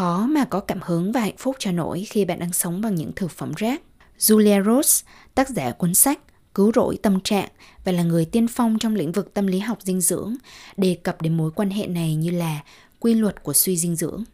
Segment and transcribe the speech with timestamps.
[0.00, 2.94] khó mà có cảm hứng và hạnh phúc cho nổi khi bạn đang sống bằng
[2.94, 3.82] những thực phẩm rác.
[4.18, 6.20] Julia Rose, tác giả cuốn sách
[6.54, 7.48] Cứu rỗi tâm trạng
[7.84, 10.34] và là người tiên phong trong lĩnh vực tâm lý học dinh dưỡng,
[10.76, 12.60] đề cập đến mối quan hệ này như là
[13.00, 14.24] quy luật của suy dinh dưỡng.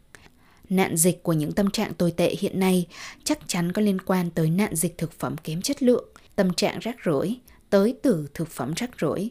[0.68, 2.86] Nạn dịch của những tâm trạng tồi tệ hiện nay
[3.24, 6.04] chắc chắn có liên quan tới nạn dịch thực phẩm kém chất lượng,
[6.36, 7.38] tâm trạng rác rưởi,
[7.70, 9.30] tới từ thực phẩm rác rưởi.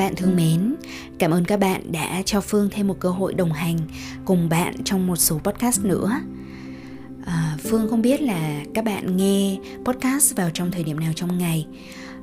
[0.00, 0.74] Bạn thương mến,
[1.18, 3.78] cảm ơn các bạn đã cho Phương thêm một cơ hội đồng hành
[4.24, 6.10] cùng bạn trong một số podcast nữa.
[7.26, 11.38] À, Phương không biết là các bạn nghe podcast vào trong thời điểm nào trong
[11.38, 11.66] ngày.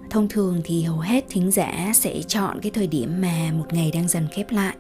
[0.10, 3.92] Thông thường thì hầu hết thính giả sẽ chọn cái thời điểm mà một ngày
[3.94, 4.76] đang dần khép lại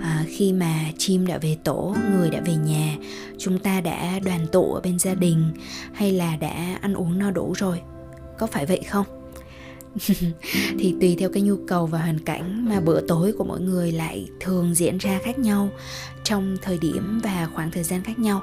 [0.00, 2.96] à, Khi mà chim đã về tổ, người đã về nhà
[3.38, 5.50] Chúng ta đã đoàn tụ ở bên gia đình
[5.92, 7.80] Hay là đã ăn uống no đủ rồi
[8.38, 9.17] Có phải vậy không?
[10.78, 13.92] thì tùy theo cái nhu cầu và hoàn cảnh mà bữa tối của mỗi người
[13.92, 15.70] lại thường diễn ra khác nhau
[16.24, 18.42] trong thời điểm và khoảng thời gian khác nhau.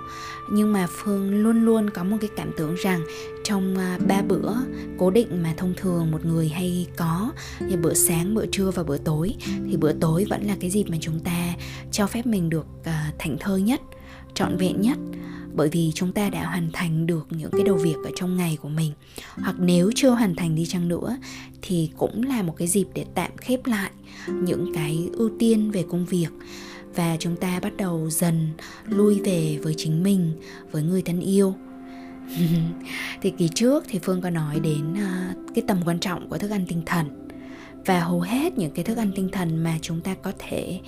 [0.51, 3.01] Nhưng mà phương luôn luôn có một cái cảm tưởng rằng
[3.43, 4.53] trong à, ba bữa
[4.97, 8.83] cố định mà thông thường một người hay có như bữa sáng bữa trưa và
[8.83, 9.35] bữa tối
[9.69, 11.53] thì bữa tối vẫn là cái dịp mà chúng ta
[11.91, 13.81] cho phép mình được uh, thảnh thơi nhất
[14.33, 14.97] trọn vẹn nhất
[15.55, 18.57] bởi vì chúng ta đã hoàn thành được những cái đầu việc ở trong ngày
[18.61, 18.93] của mình.
[19.35, 21.17] Hoặc nếu chưa hoàn thành đi chăng nữa,
[21.61, 23.91] thì cũng là một cái dịp để tạm khép lại
[24.27, 26.29] những cái ưu tiên về công việc.
[26.95, 28.49] Và chúng ta bắt đầu dần
[28.85, 30.31] lui về với chính mình,
[30.71, 31.55] với người thân yêu.
[33.21, 36.51] Thì kỳ trước thì phương có nói đến à, cái tầm quan trọng của thức
[36.51, 37.27] ăn tinh thần.
[37.85, 40.79] Và hầu hết những cái thức ăn tinh thần mà chúng ta có thể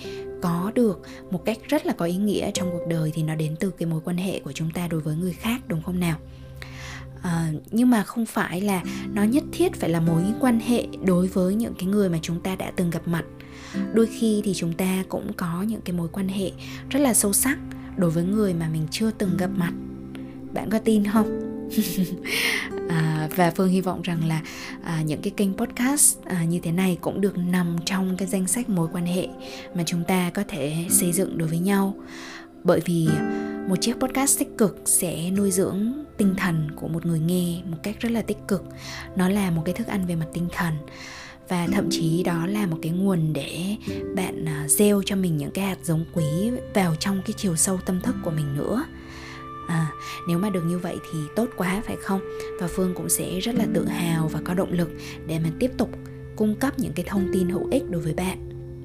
[0.42, 1.00] có được
[1.30, 3.86] một cách rất là có ý nghĩa trong cuộc đời thì nó đến từ cái
[3.86, 6.18] mối quan hệ của chúng ta đối với người khác đúng không nào?
[7.22, 8.82] À, nhưng mà không phải là
[9.12, 12.40] nó nhất thiết phải là mối quan hệ đối với những cái người mà chúng
[12.40, 13.24] ta đã từng gặp mặt.
[13.92, 16.50] Đôi khi thì chúng ta cũng có những cái mối quan hệ
[16.90, 17.58] rất là sâu sắc
[17.96, 19.72] đối với người mà mình chưa từng gặp mặt.
[20.54, 21.47] Bạn có tin không?
[22.88, 24.42] à, và phương hy vọng rằng là
[24.84, 28.46] à, những cái kênh podcast à, như thế này cũng được nằm trong cái danh
[28.46, 29.28] sách mối quan hệ
[29.74, 31.94] mà chúng ta có thể xây dựng đối với nhau.
[32.64, 33.08] Bởi vì
[33.68, 37.76] một chiếc podcast tích cực sẽ nuôi dưỡng tinh thần của một người nghe một
[37.82, 38.64] cách rất là tích cực.
[39.16, 40.74] Nó là một cái thức ăn về mặt tinh thần
[41.48, 43.76] và thậm chí đó là một cái nguồn để
[44.16, 47.78] bạn à, gieo cho mình những cái hạt giống quý vào trong cái chiều sâu
[47.86, 48.84] tâm thức của mình nữa
[49.68, 49.92] à,
[50.26, 52.20] nếu mà được như vậy thì tốt quá phải không?
[52.60, 54.90] Và phương cũng sẽ rất là tự hào và có động lực
[55.26, 55.90] để mà tiếp tục
[56.36, 58.38] cung cấp những cái thông tin hữu ích đối với bạn.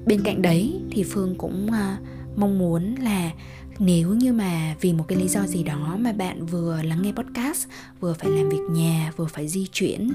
[0.06, 3.30] Bên cạnh đấy thì phương cũng uh, mong muốn là
[3.78, 7.12] nếu như mà vì một cái lý do gì đó mà bạn vừa lắng nghe
[7.12, 7.68] podcast
[8.00, 10.10] vừa phải làm việc nhà vừa phải di chuyển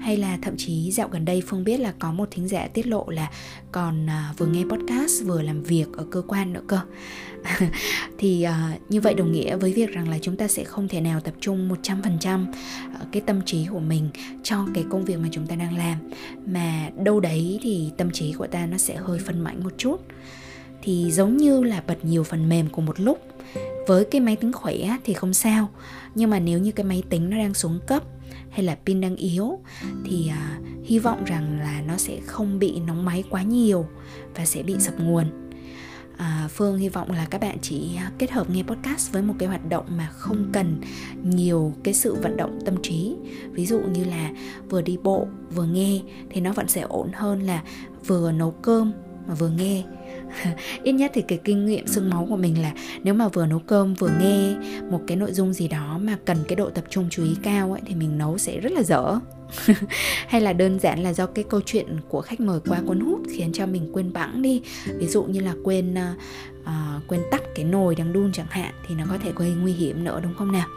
[0.00, 2.86] hay là thậm chí dạo gần đây phương biết là có một thính giả tiết
[2.86, 3.30] lộ là
[3.72, 6.80] còn à, vừa nghe podcast vừa làm việc ở cơ quan nữa cơ.
[8.18, 11.00] Thì uh, như vậy đồng nghĩa với việc rằng là chúng ta sẽ không thể
[11.00, 12.46] nào tập trung 100%
[12.94, 14.08] à, cái tâm trí của mình
[14.42, 15.98] cho cái công việc mà chúng ta đang làm.
[16.46, 20.00] Mà đâu đấy thì tâm trí của ta nó sẽ hơi phân mảnh một chút
[20.84, 23.18] thì giống như là bật nhiều phần mềm cùng một lúc.
[23.86, 25.68] Với cái máy tính khỏe thì không sao.
[26.14, 28.02] Nhưng mà nếu như cái máy tính nó đang xuống cấp
[28.50, 29.58] hay là pin đang yếu
[30.04, 33.86] thì à, hy vọng rằng là nó sẽ không bị nóng máy quá nhiều
[34.34, 35.24] và sẽ bị sập nguồn.
[36.16, 39.34] À, phương hy vọng là các bạn chỉ à, kết hợp nghe podcast với một
[39.38, 40.80] cái hoạt động mà không cần
[41.22, 43.16] nhiều cái sự vận động tâm trí.
[43.50, 44.30] Ví dụ như là
[44.70, 47.62] vừa đi bộ vừa nghe thì nó vẫn sẽ ổn hơn là
[48.06, 48.92] vừa nấu cơm
[49.28, 49.82] mà vừa nghe.
[50.82, 52.72] Ít nhất thì cái kinh nghiệm sưng máu của mình là
[53.02, 54.54] nếu mà vừa nấu cơm vừa nghe
[54.90, 57.72] một cái nội dung gì đó mà cần cái độ tập trung chú ý cao
[57.72, 59.18] ấy thì mình nấu sẽ rất là dở.
[60.28, 63.20] Hay là đơn giản là do cái câu chuyện của khách mời quá cuốn hút
[63.30, 64.62] khiến cho mình quên bẵng đi.
[64.98, 65.94] Ví dụ như là quên
[66.64, 69.72] uh, quên tắt cái nồi đang đun chẳng hạn thì nó có thể gây nguy
[69.72, 70.68] hiểm nữa đúng không nào?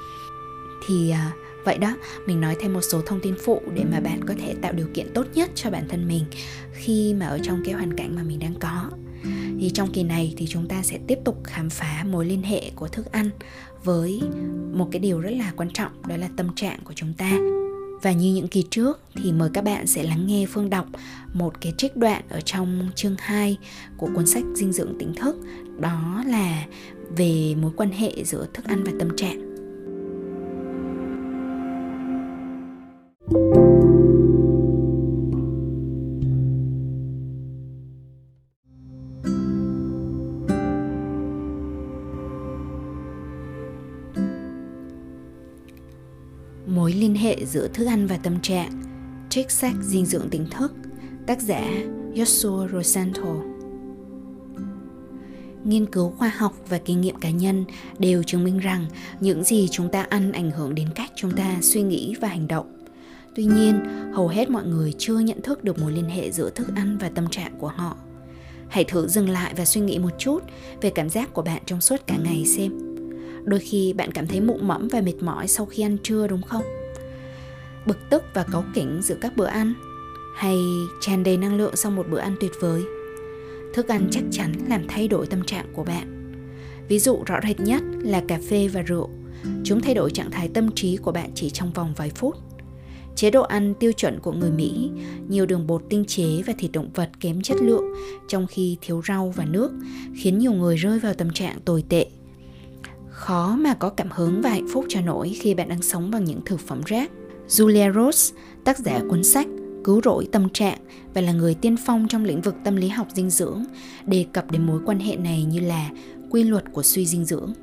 [0.87, 1.95] Thì uh, vậy đó.
[2.27, 4.87] Mình nói thêm một số thông tin phụ để mà bạn có thể tạo điều
[4.93, 6.25] kiện tốt nhất cho bản thân mình
[6.73, 8.89] khi mà ở trong cái hoàn cảnh mà mình đang có.
[9.59, 12.71] Thì trong kỳ này thì chúng ta sẽ tiếp tục khám phá mối liên hệ
[12.75, 13.29] của thức ăn
[13.83, 14.21] với
[14.73, 17.37] một cái điều rất là quan trọng, đó là tâm trạng của chúng ta.
[18.01, 20.87] Và như những kỳ trước thì mời các bạn sẽ lắng nghe Phương đọc
[21.33, 23.57] một cái trích đoạn ở trong chương 2
[23.97, 25.35] của cuốn sách Dinh dưỡng tỉnh thức.
[25.79, 26.65] Đó là
[27.17, 29.46] về mối quan hệ giữa thức ăn và tâm trạng.
[47.27, 48.71] Hệ giữa thức ăn và tâm trạng
[49.29, 50.73] Trích sách dinh dưỡng tỉnh thức
[51.25, 51.63] Tác giả
[52.13, 53.35] Joshua Rosanto
[55.63, 57.65] Nghiên cứu khoa học và kinh nghiệm cá nhân
[57.99, 58.85] đều chứng minh rằng
[59.19, 62.47] những gì chúng ta ăn ảnh hưởng đến cách chúng ta suy nghĩ và hành
[62.47, 62.85] động.
[63.35, 63.79] Tuy nhiên,
[64.13, 67.09] hầu hết mọi người chưa nhận thức được mối liên hệ giữa thức ăn và
[67.09, 67.97] tâm trạng của họ.
[68.69, 70.39] Hãy thử dừng lại và suy nghĩ một chút
[70.81, 72.87] về cảm giác của bạn trong suốt cả ngày xem
[73.47, 76.41] đôi khi bạn cảm thấy mụ mẫm và mệt mỏi sau khi ăn trưa đúng
[76.41, 76.63] không
[77.87, 79.73] bực tức và cáu kỉnh giữa các bữa ăn.
[80.35, 80.57] Hay
[81.01, 82.83] tràn đầy năng lượng sau một bữa ăn tuyệt vời.
[83.73, 86.33] Thức ăn chắc chắn làm thay đổi tâm trạng của bạn.
[86.87, 89.09] Ví dụ rõ rệt nhất là cà phê và rượu.
[89.63, 92.35] Chúng thay đổi trạng thái tâm trí của bạn chỉ trong vòng vài phút.
[93.15, 94.91] Chế độ ăn tiêu chuẩn của người Mỹ,
[95.27, 97.83] nhiều đường bột tinh chế và thịt động vật kém chất lượng,
[98.27, 99.71] trong khi thiếu rau và nước,
[100.15, 102.07] khiến nhiều người rơi vào tâm trạng tồi tệ.
[103.09, 106.25] Khó mà có cảm hứng và hạnh phúc cho nổi khi bạn đang sống bằng
[106.25, 107.11] những thực phẩm rác.
[107.47, 109.47] Julia Rose, tác giả cuốn sách
[109.83, 110.77] Cứu rỗi tâm trạng
[111.13, 113.63] và là người tiên phong trong lĩnh vực tâm lý học dinh dưỡng,
[114.05, 115.89] đề cập đến mối quan hệ này như là
[116.29, 117.53] quy luật của suy dinh dưỡng.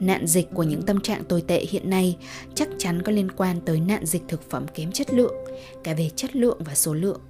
[0.00, 2.16] Nạn dịch của những tâm trạng tồi tệ hiện nay
[2.54, 5.34] chắc chắn có liên quan tới nạn dịch thực phẩm kém chất lượng,
[5.84, 7.20] cả về chất lượng và số lượng.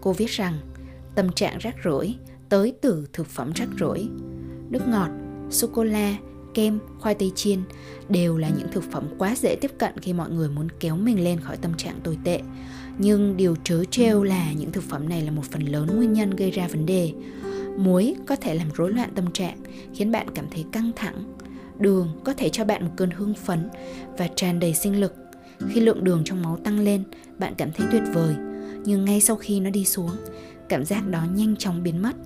[0.00, 0.58] Cô viết rằng,
[1.14, 2.14] tâm trạng rác rưởi
[2.48, 4.08] tới từ thực phẩm rác rưởi.
[4.70, 5.08] Nước ngọt,
[5.50, 6.16] sô-cô-la,
[6.54, 7.62] kem, khoai tây chiên
[8.08, 11.24] đều là những thực phẩm quá dễ tiếp cận khi mọi người muốn kéo mình
[11.24, 12.40] lên khỏi tâm trạng tồi tệ.
[12.98, 16.30] Nhưng điều trớ trêu là những thực phẩm này là một phần lớn nguyên nhân
[16.30, 17.12] gây ra vấn đề.
[17.78, 19.58] Muối có thể làm rối loạn tâm trạng,
[19.94, 21.36] khiến bạn cảm thấy căng thẳng.
[21.78, 23.68] Đường có thể cho bạn một cơn hưng phấn
[24.18, 25.14] và tràn đầy sinh lực.
[25.68, 27.02] Khi lượng đường trong máu tăng lên,
[27.38, 28.34] bạn cảm thấy tuyệt vời,
[28.84, 30.10] nhưng ngay sau khi nó đi xuống,
[30.68, 32.16] cảm giác đó nhanh chóng biến mất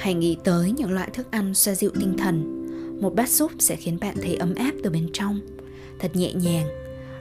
[0.00, 2.66] Hãy nghĩ tới những loại thức ăn xoa dịu tinh thần.
[3.00, 5.40] Một bát súp sẽ khiến bạn thấy ấm áp từ bên trong,
[5.98, 6.66] thật nhẹ nhàng.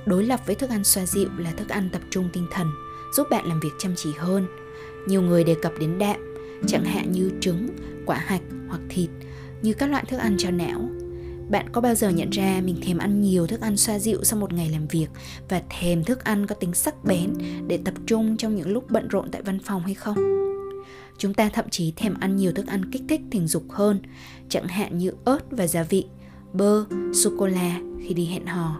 [0.05, 2.67] Đối lập với thức ăn xoa dịu là thức ăn tập trung tinh thần,
[3.15, 4.47] giúp bạn làm việc chăm chỉ hơn.
[5.07, 6.35] Nhiều người đề cập đến đạm,
[6.67, 7.67] chẳng hạn như trứng,
[8.05, 9.09] quả hạch hoặc thịt,
[9.61, 10.89] như các loại thức ăn cho não.
[11.49, 14.39] Bạn có bao giờ nhận ra mình thèm ăn nhiều thức ăn xoa dịu sau
[14.39, 15.07] một ngày làm việc
[15.49, 17.33] và thèm thức ăn có tính sắc bén
[17.67, 20.48] để tập trung trong những lúc bận rộn tại văn phòng hay không?
[21.19, 23.99] Chúng ta thậm chí thèm ăn nhiều thức ăn kích thích tình dục hơn,
[24.49, 26.05] chẳng hạn như ớt và gia vị,
[26.53, 28.79] bơ, sô-cô-la khi đi hẹn hò.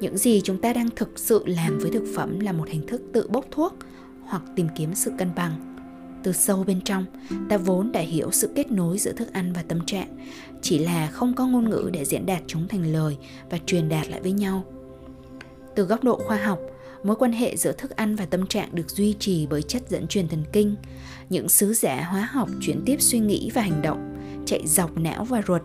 [0.00, 3.02] Những gì chúng ta đang thực sự làm với thực phẩm là một hình thức
[3.12, 3.74] tự bốc thuốc
[4.22, 5.76] hoặc tìm kiếm sự cân bằng.
[6.22, 7.04] Từ sâu bên trong,
[7.48, 10.16] ta vốn đã hiểu sự kết nối giữa thức ăn và tâm trạng,
[10.62, 13.16] chỉ là không có ngôn ngữ để diễn đạt chúng thành lời
[13.50, 14.64] và truyền đạt lại với nhau.
[15.76, 16.58] Từ góc độ khoa học,
[17.04, 20.06] mối quan hệ giữa thức ăn và tâm trạng được duy trì bởi chất dẫn
[20.06, 20.76] truyền thần kinh.
[21.30, 24.14] Những sứ giả hóa học chuyển tiếp suy nghĩ và hành động,
[24.46, 25.62] chạy dọc não và ruột.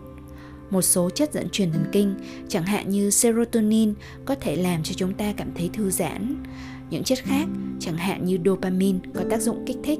[0.70, 2.14] Một số chất dẫn truyền thần kinh,
[2.48, 6.42] chẳng hạn như serotonin, có thể làm cho chúng ta cảm thấy thư giãn.
[6.90, 7.46] Những chất khác,
[7.80, 9.98] chẳng hạn như dopamine, có tác dụng kích thích.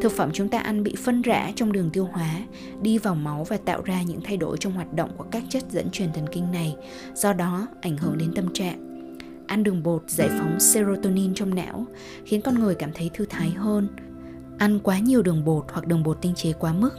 [0.00, 2.40] Thực phẩm chúng ta ăn bị phân rã trong đường tiêu hóa,
[2.82, 5.64] đi vào máu và tạo ra những thay đổi trong hoạt động của các chất
[5.70, 6.76] dẫn truyền thần kinh này.
[7.14, 8.91] Do đó, ảnh hưởng đến tâm trạng
[9.52, 11.86] ăn đường bột giải phóng serotonin trong não,
[12.24, 13.88] khiến con người cảm thấy thư thái hơn.
[14.58, 16.90] Ăn quá nhiều đường bột hoặc đường bột tinh chế quá mức,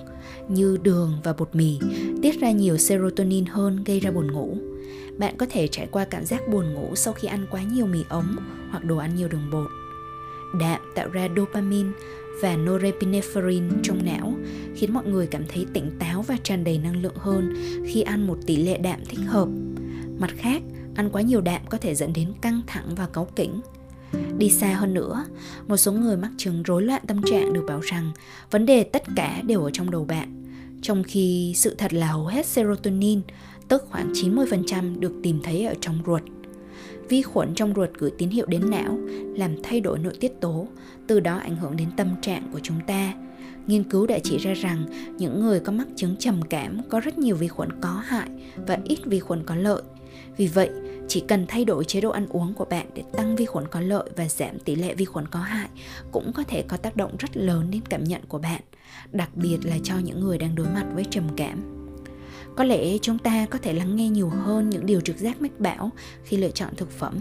[0.47, 1.79] như đường và bột mì,
[2.21, 4.57] tiết ra nhiều serotonin hơn, gây ra buồn ngủ.
[5.17, 7.99] Bạn có thể trải qua cảm giác buồn ngủ sau khi ăn quá nhiều mì
[8.09, 8.35] ống
[8.71, 9.67] hoặc đồ ăn nhiều đường bột.
[10.59, 11.89] Đạm tạo ra dopamine
[12.41, 14.33] và norepinephrine trong não,
[14.75, 17.53] khiến mọi người cảm thấy tỉnh táo và tràn đầy năng lượng hơn
[17.85, 19.47] khi ăn một tỷ lệ đạm thích hợp
[20.17, 20.61] mặt khác
[20.95, 23.61] ăn quá nhiều đạm có thể dẫn đến căng thẳng và cáu kỉnh
[24.37, 25.25] Đi xa hơn nữa,
[25.67, 28.11] một số người mắc chứng rối loạn tâm trạng được bảo rằng
[28.51, 30.43] vấn đề tất cả đều ở trong đầu bạn,
[30.81, 33.21] trong khi sự thật là hầu hết serotonin,
[33.67, 36.21] tức khoảng 90% được tìm thấy ở trong ruột.
[37.09, 38.97] Vi khuẩn trong ruột gửi tín hiệu đến não,
[39.35, 40.67] làm thay đổi nội tiết tố,
[41.07, 43.13] từ đó ảnh hưởng đến tâm trạng của chúng ta.
[43.67, 44.85] Nghiên cứu đã chỉ ra rằng
[45.17, 48.29] những người có mắc chứng trầm cảm có rất nhiều vi khuẩn có hại
[48.67, 49.81] và ít vi khuẩn có lợi.
[50.37, 50.69] Vì vậy,
[51.07, 53.79] chỉ cần thay đổi chế độ ăn uống của bạn để tăng vi khuẩn có
[53.79, 55.69] lợi và giảm tỷ lệ vi khuẩn có hại
[56.11, 58.61] cũng có thể có tác động rất lớn đến cảm nhận của bạn,
[59.11, 61.83] đặc biệt là cho những người đang đối mặt với trầm cảm.
[62.55, 65.59] Có lẽ chúng ta có thể lắng nghe nhiều hơn những điều trực giác mách
[65.59, 65.89] bảo
[66.23, 67.13] khi lựa chọn thực phẩm.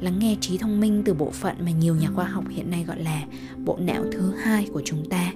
[0.00, 2.84] Lắng nghe trí thông minh từ bộ phận mà nhiều nhà khoa học hiện nay
[2.84, 3.22] gọi là
[3.56, 5.32] bộ não thứ hai của chúng ta.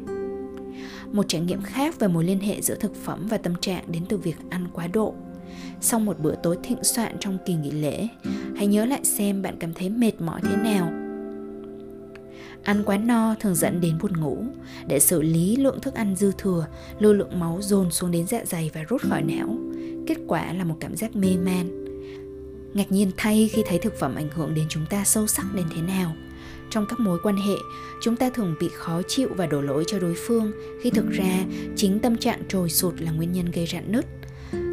[1.12, 4.02] Một trải nghiệm khác về mối liên hệ giữa thực phẩm và tâm trạng đến
[4.08, 5.14] từ việc ăn quá độ
[5.80, 8.08] sau một bữa tối thịnh soạn trong kỳ nghỉ lễ,
[8.56, 10.92] hãy nhớ lại xem bạn cảm thấy mệt mỏi thế nào.
[12.62, 14.44] Ăn quá no thường dẫn đến buồn ngủ.
[14.86, 16.66] Để xử lý lượng thức ăn dư thừa,
[16.98, 19.56] lưu lượng máu dồn xuống đến dạ dày và rút khỏi não.
[20.06, 21.82] Kết quả là một cảm giác mê man.
[22.74, 25.66] Ngạc nhiên thay khi thấy thực phẩm ảnh hưởng đến chúng ta sâu sắc đến
[25.76, 26.12] thế nào.
[26.70, 27.54] Trong các mối quan hệ,
[28.02, 31.44] chúng ta thường bị khó chịu và đổ lỗi cho đối phương khi thực ra
[31.76, 34.06] chính tâm trạng trồi sụt là nguyên nhân gây rạn nứt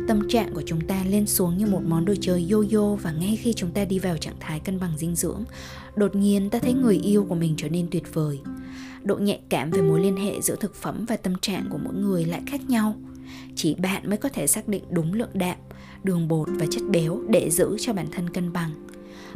[0.09, 3.35] tâm trạng của chúng ta lên xuống như một món đồ chơi yo-yo và ngay
[3.41, 5.43] khi chúng ta đi vào trạng thái cân bằng dinh dưỡng,
[5.95, 8.39] đột nhiên ta thấy người yêu của mình trở nên tuyệt vời.
[9.03, 11.93] Độ nhạy cảm về mối liên hệ giữa thực phẩm và tâm trạng của mỗi
[11.93, 12.95] người lại khác nhau.
[13.55, 15.57] Chỉ bạn mới có thể xác định đúng lượng đạm,
[16.03, 18.71] đường bột và chất béo để giữ cho bản thân cân bằng.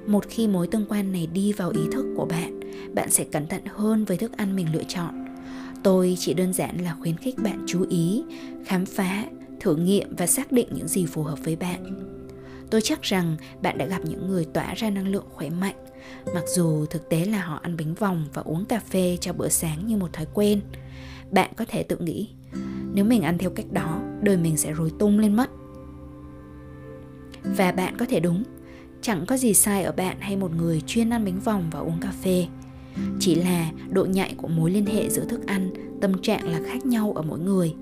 [0.07, 2.59] Một khi mối tương quan này đi vào ý thức của bạn,
[2.95, 5.25] bạn sẽ cẩn thận hơn với thức ăn mình lựa chọn.
[5.83, 8.23] Tôi chỉ đơn giản là khuyến khích bạn chú ý,
[8.65, 9.23] khám phá
[9.63, 12.09] thử nghiệm và xác định những gì phù hợp với bạn.
[12.69, 15.75] Tôi chắc rằng bạn đã gặp những người tỏa ra năng lượng khỏe mạnh,
[16.33, 19.49] mặc dù thực tế là họ ăn bánh vòng và uống cà phê cho bữa
[19.49, 20.61] sáng như một thói quen.
[21.31, 22.29] Bạn có thể tự nghĩ,
[22.93, 25.49] nếu mình ăn theo cách đó, đời mình sẽ rối tung lên mất.
[27.43, 28.43] Và bạn có thể đúng,
[29.01, 31.99] chẳng có gì sai ở bạn hay một người chuyên ăn bánh vòng và uống
[32.01, 32.47] cà phê
[33.19, 35.69] chỉ là độ nhạy của mối liên hệ giữa thức ăn,
[36.01, 37.73] tâm trạng là khác nhau ở mỗi người.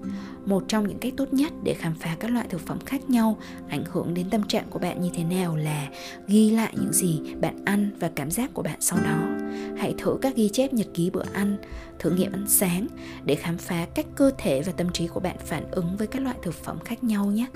[0.45, 3.37] Một trong những cách tốt nhất để khám phá các loại thực phẩm khác nhau
[3.69, 5.89] ảnh hưởng đến tâm trạng của bạn như thế nào là
[6.27, 9.29] ghi lại những gì bạn ăn và cảm giác của bạn sau đó.
[9.77, 11.57] Hãy thử các ghi chép nhật ký bữa ăn,
[11.99, 12.87] thử nghiệm ăn sáng
[13.25, 16.21] để khám phá cách cơ thể và tâm trí của bạn phản ứng với các
[16.21, 17.47] loại thực phẩm khác nhau nhé.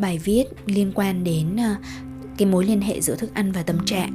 [0.00, 1.76] Bài viết liên quan đến ờ,
[2.38, 4.14] cái mối liên hệ giữa thức ăn và tâm trạng.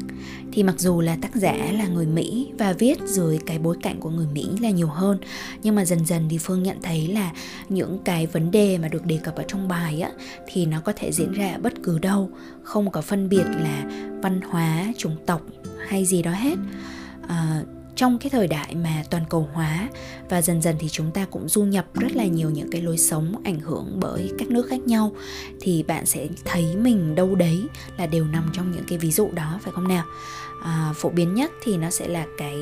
[0.51, 3.99] Thì mặc dù là tác giả là người Mỹ và viết dưới cái bối cảnh
[3.99, 5.17] của người Mỹ là nhiều hơn
[5.63, 7.31] nhưng mà dần dần thì Phương nhận thấy là
[7.69, 10.11] những cái vấn đề mà được đề cập ở trong bài á
[10.47, 12.29] thì nó có thể diễn ra ở bất cứ đâu
[12.63, 13.83] không có phân biệt là
[14.21, 15.41] văn hóa chủng tộc
[15.87, 16.55] hay gì đó hết.
[17.27, 17.61] À,
[17.95, 19.89] trong cái thời đại mà toàn cầu hóa.
[20.29, 22.97] Và dần dần thì chúng ta cũng du nhập rất là nhiều những cái lối
[22.97, 25.11] sống ảnh hưởng bởi các nước khác nhau.
[25.61, 27.57] Thì bạn sẽ thấy mình đâu đấy
[27.97, 30.05] là đều nằm trong những cái ví dụ đó phải không nào?
[30.63, 32.57] À, phổ biến nhất thì nó sẽ là cái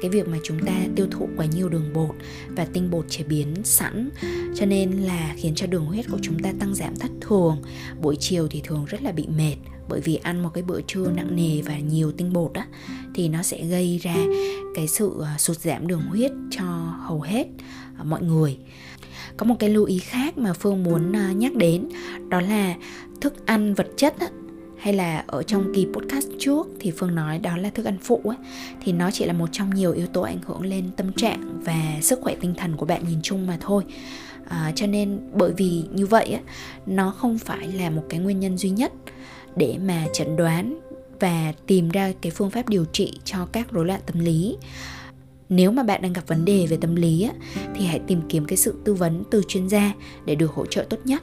[0.00, 2.14] cái việc mà chúng ta tiêu thụ quá nhiều đường bột
[2.48, 4.10] và tinh bột chế biến sẵn.
[4.54, 7.62] Cho nên là khiến cho đường huyết của chúng ta tăng giảm thất thường.
[8.00, 9.56] Buổi chiều thì thường rất là bị mệt
[9.92, 12.66] bởi vì ăn một cái bữa trưa nặng nề và nhiều tinh bột á
[13.14, 14.14] thì nó sẽ gây ra
[14.74, 16.64] cái sự à, sụt giảm đường huyết cho
[17.06, 17.46] hầu hết
[17.98, 18.56] à, mọi người.
[19.36, 21.88] Có một cái lưu ý khác mà phương muốn à, nhắc đến
[22.28, 22.74] đó là
[23.20, 24.28] thức ăn vật chất á,
[24.78, 28.20] hay là ở trong kỳ podcast trước thì phương nói đó là thức ăn phụ
[28.24, 28.36] ấy
[28.84, 31.98] thì nó chỉ là một trong nhiều yếu tố ảnh hưởng lên tâm trạng và
[32.02, 33.84] sức khỏe tinh thần của bạn nhìn chung mà thôi.
[34.48, 36.40] À, cho nên bởi vì như vậy á
[36.86, 38.92] nó không phải là một cái nguyên nhân duy nhất
[39.56, 40.78] để mà chẩn đoán
[41.20, 44.56] và tìm ra cái phương pháp điều trị cho các rối loạn tâm lý.
[45.48, 47.32] Nếu mà bạn đang gặp vấn đề về tâm lý á,
[47.74, 49.92] thì hãy tìm kiếm cái sự tư vấn từ chuyên gia
[50.24, 51.22] để được hỗ trợ tốt nhất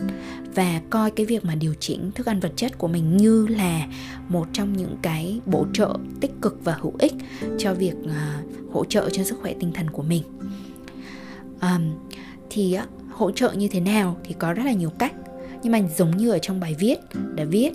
[0.56, 3.88] và coi cái việc mà điều chỉnh thức ăn vật chất của mình như là
[4.28, 7.14] một trong những cái bổ trợ tích cực và hữu ích
[7.58, 10.24] cho việc uh, hỗ trợ cho sức khỏe tinh thần của mình.
[11.62, 11.92] Um,
[12.50, 12.78] thì
[13.12, 15.14] hỗ trợ như thế nào thì có rất là nhiều cách
[15.64, 17.00] nhưng mà giống như ở trong bài viết
[17.36, 17.72] đã viết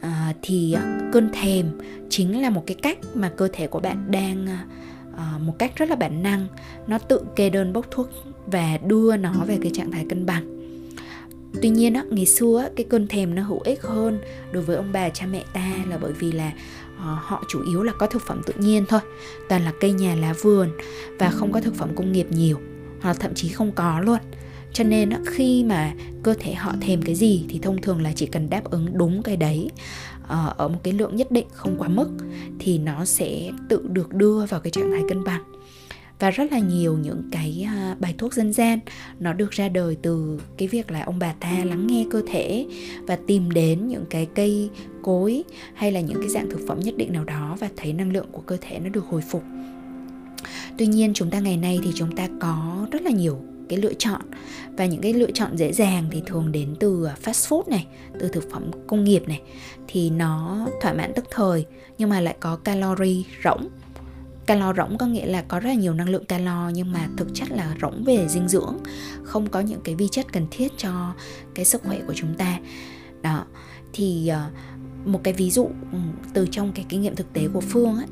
[0.00, 1.66] à, thì à, cơn thèm
[2.08, 4.66] chính là một cái cách mà cơ thể của bạn đang à,
[5.16, 6.46] à, một cách rất là bản năng.
[6.86, 8.08] Nó tự kê đơn bốc thuốc
[8.46, 10.60] và đưa nó về cái trạng thái cân bằng.
[11.62, 14.18] Tuy nhiên á, ngày xưa á, cái cơn thèm nó hữu ích hơn
[14.52, 16.52] đối với ông bà cha mẹ ta là bởi vì là
[16.98, 19.00] à, họ chủ yếu là có thực phẩm tự nhiên thôi.
[19.48, 20.70] Toàn là cây nhà lá vườn
[21.18, 22.60] và không có thực phẩm công nghiệp nhiều
[23.00, 24.18] hoặc thậm chí không có luôn
[24.72, 28.26] cho nên khi mà cơ thể họ thèm cái gì thì thông thường là chỉ
[28.26, 29.70] cần đáp ứng đúng cái đấy.
[30.28, 32.08] Ờ, ở một cái lượng nhất định, không quá mức,
[32.58, 35.42] thì nó sẽ tự được đưa vào cái trạng thái cân bằng.
[36.18, 38.78] Và rất là nhiều những cái à, bài thuốc dân gian
[39.20, 42.66] nó được ra đời từ cái việc là ông bà ta lắng nghe cơ thể
[43.06, 44.70] và tìm đến những cái cây
[45.02, 48.12] cối hay là những cái dạng thực phẩm nhất định nào đó và thấy năng
[48.12, 49.42] lượng của cơ thể nó được hồi phục.
[50.78, 53.38] Tuy nhiên, chúng ta ngày nay thì chúng ta có rất là nhiều
[53.70, 54.20] cái lựa chọn.
[54.76, 57.86] Và những cái lựa chọn dễ dàng thì thường đến từ à, fast food này
[58.20, 59.42] từ thực phẩm công nghiệp này.
[59.88, 61.66] Thì nó thỏa mãn tức thời
[61.98, 63.68] nhưng mà lại có calorie rỗng.
[64.46, 67.34] Calo rỗng có nghĩa là có rất là nhiều năng lượng calo nhưng mà thực
[67.34, 68.76] chất là rỗng về dinh dưỡng.
[69.22, 71.14] Không có những cái vi chất cần thiết cho
[71.54, 72.58] cái sức khỏe của chúng ta.
[73.22, 73.44] Đó.
[73.92, 74.50] Thì à,
[75.04, 75.98] một cái ví dụ ừ,
[76.34, 78.06] từ trong cái kinh nghiệm thực tế của phương ấy,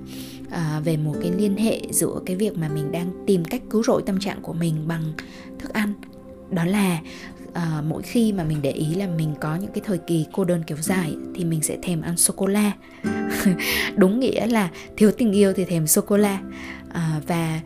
[0.50, 3.82] à, về một cái liên hệ giữa cái việc mà mình đang tìm cách cứu
[3.82, 5.02] rỗi tâm trạng của mình bằng
[5.58, 5.92] thức ăn.
[6.50, 7.00] Đó là
[7.52, 10.44] à, mỗi khi mà mình để ý là mình có những cái thời kỳ cô
[10.44, 12.72] đơn kéo dài thì mình sẽ thèm ăn sô cô la
[13.96, 16.40] đúng nghĩa là thiếu tình yêu thì thèm sô cô la
[16.92, 17.60] à, và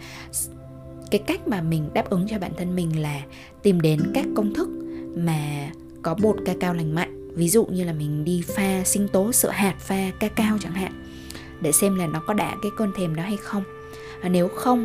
[1.10, 3.22] cái cách mà mình đáp ứng cho bản thân mình là
[3.62, 4.68] tìm đến các công thức
[5.16, 5.70] mà
[6.02, 7.28] có bột cacao lành mạnh.
[7.34, 11.01] Ví dụ như là mình đi pha sinh tố sữa hạt pha cacao chẳng hạn
[11.62, 13.64] để xem là nó có đả cái cơn thèm đó hay không.
[14.22, 14.84] À, nếu không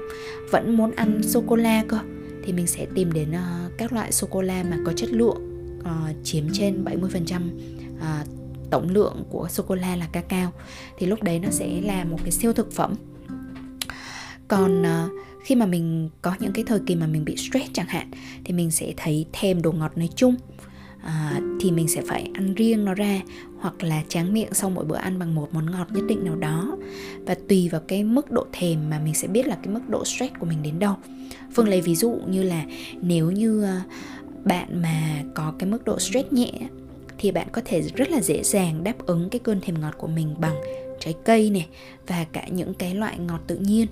[0.51, 1.97] vẫn muốn ăn sô cô la cơ
[2.43, 5.37] thì mình sẽ tìm đến uh, các loại sô cô la mà có chất lượng
[5.79, 7.21] uh, chiếm trên 70% uh,
[8.01, 8.23] ờ,
[8.69, 10.51] tổng lượng của sô cô la là cacao.
[10.97, 12.95] Thì lúc đấy nó sẽ là một cái siêu thực phẩm.
[14.47, 15.11] Còn uh,
[15.43, 18.11] khi mà mình có những cái thời kỳ mà mình bị stress chẳng hạn
[18.45, 20.35] thì mình sẽ thấy thèm đồ ngọt nói chung
[21.07, 23.21] à, thì mình sẽ phải ăn riêng nó ra
[23.59, 26.35] hoặc là tráng miệng sau mỗi bữa ăn bằng một món ngọt nhất định nào
[26.35, 26.77] đó.
[27.25, 30.05] Và tùy vào cái mức độ thèm mà mình sẽ biết là cái mức độ
[30.05, 30.95] stress của mình đến đâu.
[31.53, 32.65] Phương lấy ví dụ như là
[33.01, 33.79] nếu như ờ,
[34.43, 36.51] bạn mà có cái mức độ stress nhẹ
[37.17, 40.07] thì bạn có thể rất là dễ dàng đáp ứng cái cơn thèm ngọt của
[40.07, 40.55] mình bằng
[40.99, 41.67] trái cây này
[42.07, 43.87] và cả những cái loại ngọt tự nhiên.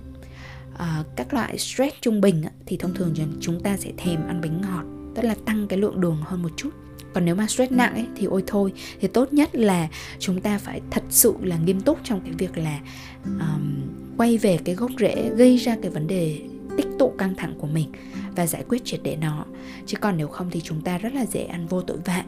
[0.78, 4.60] À, các loại stress trung bình thì thông thường chúng ta sẽ thèm ăn bánh
[4.60, 6.70] ngọt tức là tăng cái lượng đường hơn một chút
[7.16, 8.72] còn nếu mà stress nặng ấy, thì ôi thôi.
[9.00, 12.58] Thì tốt nhất là chúng ta phải thật sự là nghiêm túc trong cái việc
[12.58, 12.80] là
[13.24, 13.74] um,
[14.16, 16.38] quay về cái gốc rễ gây ra cái vấn đề
[16.76, 17.92] tích tụ căng thẳng của mình
[18.36, 19.44] và giải quyết triệt để nó.
[19.86, 22.24] Chứ còn nếu không thì chúng ta rất là dễ ăn vô tội vạ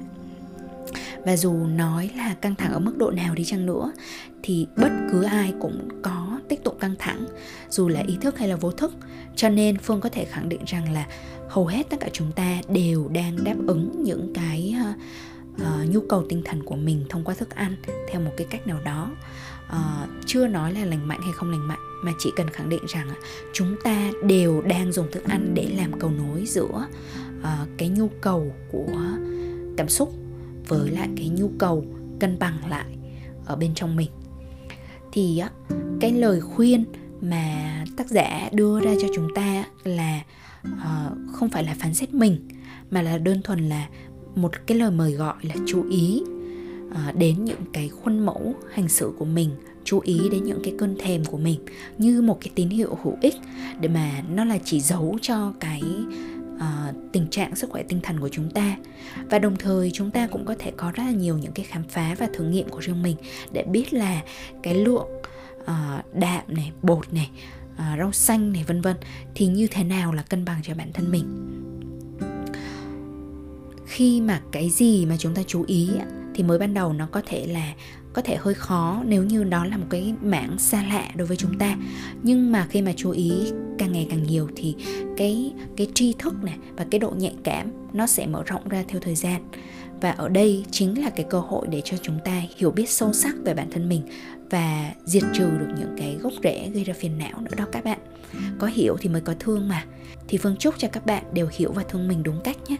[1.24, 3.92] và dù nói là căng thẳng ở mức độ nào đi chăng nữa
[4.42, 7.26] thì bất cứ ai cũng có tích tụ căng thẳng
[7.70, 8.92] dù là ý thức hay là vô thức.
[9.36, 11.06] Cho nên phương có thể khẳng định rằng là
[11.48, 14.74] hầu hết tất cả chúng ta đều đang đáp ứng những cái
[15.62, 17.76] uh, nhu cầu tinh thần của mình thông qua thức ăn
[18.10, 19.10] theo một cái cách nào đó.
[19.68, 22.82] Uh, chưa nói là lành mạnh hay không lành mạnh mà chỉ cần khẳng định
[22.88, 23.08] rằng
[23.52, 26.86] chúng ta đều đang dùng thức ăn để làm cầu nối giữa
[27.40, 29.00] uh, cái nhu cầu của
[29.76, 30.14] cảm xúc
[30.68, 31.84] với lại cái nhu cầu
[32.20, 32.96] cân bằng lại
[33.46, 34.10] ở bên trong mình.
[35.12, 35.50] Thì á
[36.00, 36.84] cái lời khuyên
[37.20, 40.22] mà tác giả đưa ra cho chúng ta là
[40.66, 42.48] uh, không phải là phán xét mình
[42.90, 43.88] mà là đơn thuần là
[44.34, 46.22] một cái lời mời gọi là chú ý
[46.88, 49.50] uh, đến những cái khuôn mẫu hành xử của mình
[49.84, 51.60] chú ý đến những cái cơn thèm của mình
[51.98, 53.34] như một cái tín hiệu hữu ích
[53.80, 55.82] để mà nó là chỉ giấu cho cái
[56.58, 58.76] uh, tình trạng sức khỏe tinh thần của chúng ta.
[59.30, 61.82] Và đồng thời chúng ta cũng có thể có rất là nhiều những cái khám
[61.88, 63.16] phá và thử nghiệm của riêng mình
[63.52, 64.22] để biết là
[64.62, 65.08] cái lượng
[65.60, 67.30] uh, đạm này bột này
[67.72, 68.96] uh, rau xanh này vân vân
[69.34, 71.24] thì như thế nào là cân bằng cho bản thân mình.
[73.86, 75.90] Khi mà cái gì mà chúng ta chú ý
[76.34, 77.72] thì mới ban đầu nó có thể là
[78.18, 81.36] có thể hơi khó nếu như đó là một cái mảng xa lạ đối với
[81.36, 81.76] chúng ta.
[82.22, 83.32] Nhưng mà khi mà chú ý
[83.78, 84.76] càng ngày càng nhiều thì
[85.16, 88.84] cái cái tri thức này và cái độ nhạy cảm nó sẽ mở rộng ra
[88.88, 89.42] theo thời gian.
[90.00, 93.12] Và ở đây chính là cái cơ hội để cho chúng ta hiểu biết sâu
[93.12, 94.02] sắc về bản thân mình
[94.50, 97.84] và diệt trừ được những cái gốc rễ gây ra phiền não nữa đó các
[97.84, 97.98] bạn.
[98.58, 99.84] Có hiểu thì mới có thương mà.
[100.28, 102.76] Thì phương chúc cho các bạn đều hiểu và thương mình đúng cách nhé.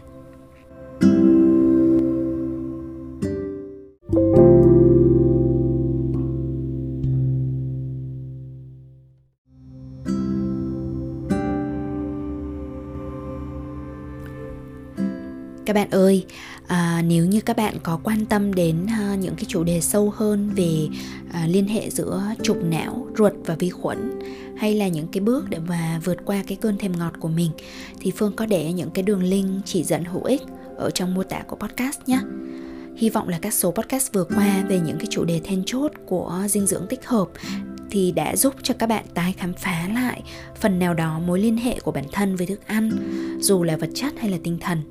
[15.69, 16.25] Các bạn ơi.
[16.67, 20.13] À, nếu như các bạn có quan tâm đến à, những cái chủ đề sâu
[20.15, 20.87] hơn về
[21.31, 24.19] à, liên hệ giữa trục não ruột và vi khuẩn
[24.57, 27.51] hay là những cái bước để mà vượt qua cái cơn thèm ngọt của mình
[27.99, 30.41] thì phương có để những cái đường link chỉ dẫn hữu ích
[30.77, 32.19] ở trong mô tả của podcast nhé.
[32.97, 35.91] Hy vọng là các số podcast vừa qua về những cái chủ đề then chốt
[36.05, 37.27] của dinh dưỡng tích hợp
[37.91, 40.23] thì đã giúp cho các bạn tái khám phá lại
[40.59, 42.91] phần nào đó mối liên hệ của bản thân với thức ăn
[43.39, 44.81] dù là vật chất hay là tinh thần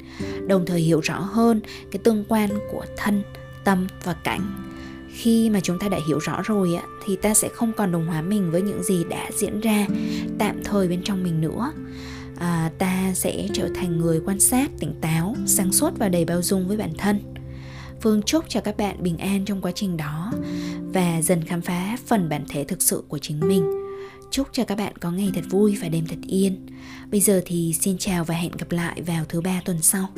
[0.49, 3.23] đồng thời hiểu rõ hơn cái tương quan của thân
[3.65, 4.65] tâm và cảnh.
[5.13, 8.07] Khi mà chúng ta đã hiểu rõ rồi á thì ta sẽ không còn đồng
[8.07, 9.87] hóa mình với những gì đã diễn ra
[10.39, 11.73] tạm thời bên trong mình nữa.
[12.39, 16.43] À, ta sẽ trở thành người quan sát tỉnh táo sáng suốt và đầy bao
[16.43, 17.21] dung với bản thân.
[18.01, 20.33] Phương chúc cho các bạn bình an trong quá trình đó
[20.93, 23.71] và dần khám phá phần bản thể thực sự của chính mình.
[24.31, 26.67] Chúc cho các bạn có ngày thật vui và đêm thật yên.
[27.11, 30.09] Bây giờ thì xin chào và hẹn gặp lại vào thứ ba tuần sau.